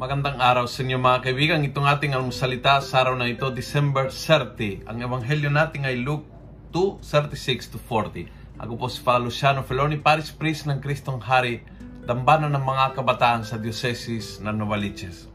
Magandang 0.00 0.40
araw 0.40 0.64
sa 0.64 0.80
inyo 0.80 0.96
mga 0.96 1.28
kaibigan. 1.28 1.60
Itong 1.60 1.84
ating 1.84 2.16
almusalita 2.16 2.80
sa 2.80 3.04
araw 3.04 3.20
na 3.20 3.28
ito, 3.28 3.52
December 3.52 4.08
30. 4.08 4.88
Ang 4.88 5.04
ebanghelyo 5.04 5.52
natin 5.52 5.84
ay 5.84 6.00
Luke 6.00 6.24
2, 6.72 7.04
36 7.04 7.76
to 7.76 7.76
40. 7.76 8.24
Ako 8.64 8.80
po 8.80 8.88
si 8.88 8.96
Father 9.04 9.28
Luciano 9.28 9.60
Feloni, 9.60 10.00
Paris 10.00 10.32
Priest 10.32 10.64
ng 10.64 10.80
Kristong 10.80 11.20
Hari, 11.20 11.60
dambana 12.08 12.48
ng 12.48 12.64
mga 12.64 12.96
kabataan 12.96 13.44
sa 13.44 13.60
Diocese 13.60 14.40
ng 14.40 14.56
Novaliches. 14.56 15.28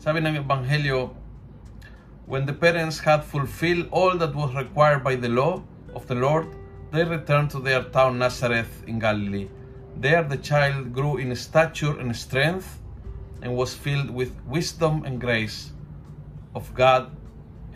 Sabi 0.00 0.24
ng 0.24 0.40
ebanghelyo, 0.40 1.12
When 2.24 2.48
the 2.48 2.56
parents 2.56 3.04
had 3.04 3.20
fulfilled 3.20 3.92
all 3.92 4.16
that 4.16 4.32
was 4.32 4.56
required 4.56 5.04
by 5.04 5.20
the 5.20 5.28
law 5.28 5.60
of 5.92 6.08
the 6.08 6.16
Lord, 6.16 6.48
they 6.88 7.04
returned 7.04 7.52
to 7.52 7.60
their 7.60 7.84
town 7.92 8.16
Nazareth 8.16 8.80
in 8.88 8.96
Galilee. 8.96 9.52
There 10.00 10.24
the 10.24 10.40
child 10.40 10.96
grew 10.96 11.20
in 11.20 11.36
stature 11.36 12.00
and 12.00 12.16
strength, 12.16 12.80
and 13.46 13.54
was 13.54 13.78
filled 13.78 14.10
with 14.10 14.34
wisdom 14.42 15.06
and 15.06 15.22
grace 15.22 15.70
of 16.50 16.66
God, 16.74 17.14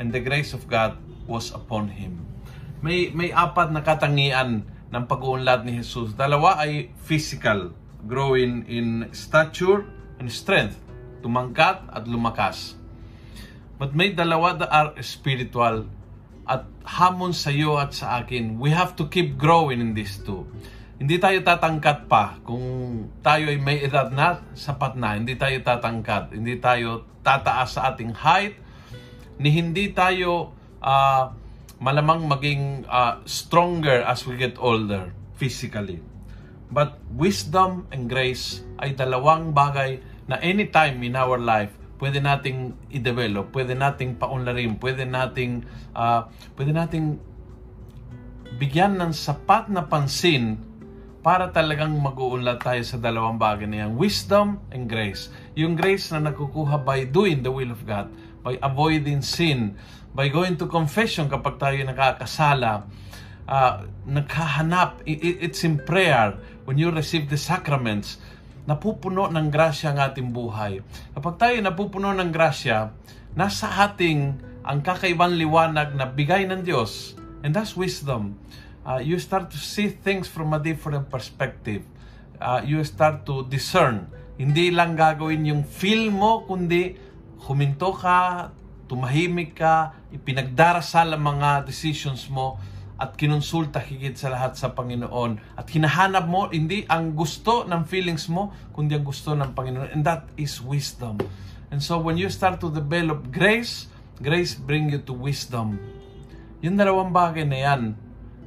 and 0.02 0.10
the 0.10 0.18
grace 0.18 0.50
of 0.50 0.66
God 0.66 0.98
was 1.30 1.54
upon 1.54 1.94
him. 1.94 2.26
May 2.82 3.14
may 3.14 3.30
apat 3.30 3.70
na 3.70 3.78
katangian 3.78 4.66
ng 4.90 5.04
pag-uunlad 5.06 5.62
ni 5.62 5.78
Jesus. 5.78 6.10
Dalawa 6.18 6.58
ay 6.58 6.90
physical, 7.06 7.70
growing 8.10 8.66
in 8.66 9.06
stature 9.14 9.86
and 10.18 10.26
strength, 10.26 10.74
tumangkat 11.22 11.86
at 11.86 12.10
lumakas. 12.10 12.74
But 13.78 13.94
may 13.94 14.10
dalawa 14.10 14.58
that 14.58 14.74
are 14.74 14.90
spiritual 15.06 15.86
at 16.50 16.66
hamon 16.82 17.30
sa 17.30 17.54
iyo 17.54 17.78
at 17.78 17.94
sa 17.94 18.18
akin. 18.18 18.58
We 18.58 18.74
have 18.74 18.98
to 18.98 19.06
keep 19.06 19.38
growing 19.38 19.78
in 19.78 19.94
these 19.94 20.18
two. 20.18 20.50
Hindi 21.00 21.16
tayo 21.16 21.40
tatangkat 21.40 22.12
pa 22.12 22.36
kung 22.44 22.60
tayo 23.24 23.48
ay 23.48 23.56
may 23.56 23.80
edad 23.80 24.12
na, 24.12 24.44
sapat 24.52 25.00
na. 25.00 25.16
Hindi 25.16 25.32
tayo 25.32 25.56
tatangkat. 25.64 26.36
Hindi 26.36 26.60
tayo 26.60 27.08
tataas 27.24 27.80
sa 27.80 27.88
ating 27.88 28.12
height. 28.20 28.60
Ni 29.40 29.48
hindi 29.48 29.96
tayo 29.96 30.52
uh, 30.84 31.32
malamang 31.80 32.28
maging 32.28 32.84
uh, 32.84 33.16
stronger 33.24 34.04
as 34.04 34.28
we 34.28 34.36
get 34.36 34.60
older 34.60 35.08
physically. 35.40 36.04
But 36.68 37.00
wisdom 37.16 37.88
and 37.88 38.04
grace 38.04 38.60
ay 38.76 38.92
dalawang 38.92 39.56
bagay 39.56 40.04
na 40.28 40.36
anytime 40.44 41.00
in 41.00 41.16
our 41.16 41.40
life 41.40 41.72
pwede 41.96 42.20
nating 42.20 42.76
i-develop, 42.92 43.52
pwede 43.56 43.72
nating 43.72 44.20
paunlarin, 44.20 44.76
pwede 44.76 45.08
nating 45.08 45.64
uh, 45.96 46.28
pwede 46.60 46.76
nating 46.76 47.16
bigyan 48.60 49.00
ng 49.00 49.16
sapat 49.16 49.72
na 49.72 49.88
pansin 49.88 50.69
para 51.20 51.52
talagang 51.52 51.92
mag-uunlad 52.00 52.64
tayo 52.64 52.80
sa 52.80 52.96
dalawang 52.96 53.36
bagay 53.36 53.68
na 53.68 53.84
yan. 53.86 53.92
Wisdom 54.00 54.56
and 54.72 54.88
grace. 54.88 55.28
Yung 55.52 55.76
grace 55.76 56.08
na 56.16 56.32
nakukuha 56.32 56.80
by 56.80 57.04
doing 57.04 57.44
the 57.44 57.52
will 57.52 57.68
of 57.68 57.84
God, 57.84 58.08
by 58.40 58.56
avoiding 58.64 59.20
sin, 59.20 59.76
by 60.16 60.32
going 60.32 60.56
to 60.56 60.64
confession 60.64 61.28
kapag 61.28 61.60
tayo 61.60 61.76
nakakasala, 61.84 62.88
uh, 63.44 63.84
naghahanap, 64.08 65.04
it's 65.04 65.60
in 65.60 65.76
prayer, 65.84 66.40
when 66.64 66.80
you 66.80 66.88
receive 66.88 67.28
the 67.28 67.36
sacraments, 67.36 68.16
napupuno 68.64 69.28
ng 69.28 69.52
grasya 69.52 69.92
ang 69.92 70.00
ating 70.00 70.32
buhay. 70.32 70.80
Kapag 71.12 71.36
tayo 71.36 71.56
napupuno 71.60 72.16
ng 72.16 72.32
grasya, 72.32 72.96
nasa 73.36 73.68
ating 73.84 74.40
ang 74.64 74.80
kakaibang 74.80 75.36
liwanag 75.36 75.92
na 75.92 76.08
bigay 76.08 76.48
ng 76.48 76.64
Diyos, 76.64 77.12
and 77.44 77.52
that's 77.52 77.76
wisdom 77.76 78.40
uh, 78.86 79.00
you 79.00 79.18
start 79.18 79.50
to 79.50 79.58
see 79.58 79.88
things 79.88 80.28
from 80.28 80.52
a 80.52 80.60
different 80.60 81.08
perspective. 81.10 81.84
Uh, 82.40 82.62
you 82.64 82.80
start 82.84 83.28
to 83.28 83.44
discern. 83.48 84.08
Hindi 84.40 84.72
lang 84.72 84.96
gagawin 84.96 85.44
yung 85.44 85.62
feel 85.68 86.08
mo, 86.08 86.48
kundi 86.48 86.96
huminto 87.44 87.92
ka, 87.92 88.52
tumahimik 88.88 89.60
ka, 89.60 89.92
ipinagdarasal 90.10 91.12
ang 91.12 91.22
mga 91.36 91.68
decisions 91.68 92.26
mo, 92.32 92.56
at 93.00 93.16
kinonsulta 93.16 93.80
higit 93.80 94.12
sa 94.12 94.28
lahat 94.28 94.60
sa 94.60 94.76
Panginoon. 94.76 95.56
At 95.56 95.72
hinahanap 95.72 96.28
mo 96.28 96.52
hindi 96.52 96.84
ang 96.84 97.16
gusto 97.16 97.64
ng 97.64 97.88
feelings 97.88 98.28
mo, 98.28 98.52
kundi 98.76 98.92
ang 98.92 99.08
gusto 99.08 99.32
ng 99.32 99.56
Panginoon. 99.56 99.96
And 99.96 100.04
that 100.04 100.28
is 100.36 100.60
wisdom. 100.60 101.16
And 101.72 101.80
so 101.80 101.96
when 101.96 102.20
you 102.20 102.28
start 102.28 102.60
to 102.60 102.68
develop 102.68 103.32
grace, 103.32 103.88
grace 104.20 104.52
bring 104.52 104.92
you 104.92 105.00
to 105.08 105.16
wisdom. 105.16 105.80
Yung 106.60 106.76
dalawang 106.76 107.08
bagay 107.08 107.48
na 107.48 107.58
yan, 107.64 107.82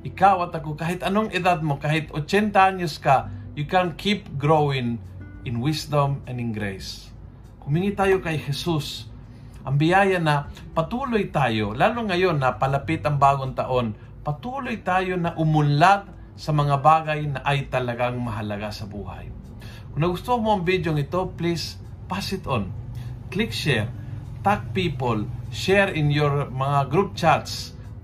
ikaw 0.04 0.48
at 0.48 0.54
ako, 0.54 0.76
kahit 0.76 1.00
anong 1.02 1.32
edad 1.32 1.64
mo, 1.64 1.80
kahit 1.80 2.12
80 2.12 2.52
anyos 2.54 3.00
ka, 3.00 3.32
you 3.56 3.64
can 3.64 3.96
keep 3.96 4.28
growing 4.36 5.00
in 5.48 5.64
wisdom 5.64 6.20
and 6.28 6.40
in 6.44 6.52
grace. 6.52 7.08
Humingi 7.64 7.96
tayo 7.96 8.20
kay 8.20 8.36
Jesus. 8.36 9.08
Ang 9.64 9.80
biyaya 9.80 10.20
na 10.20 10.52
patuloy 10.76 11.32
tayo, 11.32 11.72
lalo 11.72 12.04
ngayon 12.04 12.36
na 12.36 12.60
palapit 12.60 13.00
ang 13.08 13.16
bagong 13.16 13.56
taon, 13.56 13.96
patuloy 14.20 14.84
tayo 14.84 15.16
na 15.16 15.32
umunlad 15.40 16.04
sa 16.36 16.52
mga 16.52 16.76
bagay 16.84 17.20
na 17.32 17.40
ay 17.48 17.72
talagang 17.72 18.20
mahalaga 18.20 18.74
sa 18.76 18.84
buhay. 18.84 19.32
Kung 19.94 20.02
nagustuhan 20.04 20.42
mo 20.44 20.58
ang 20.58 20.66
video 20.68 20.92
ito, 20.98 21.32
please 21.38 21.80
pass 22.12 22.34
it 22.36 22.44
on. 22.50 22.68
Click 23.32 23.54
share, 23.54 23.88
tag 24.42 24.76
people, 24.76 25.24
share 25.54 25.94
in 25.94 26.10
your 26.10 26.50
mga 26.50 26.92
group 26.92 27.16
chats, 27.16 27.73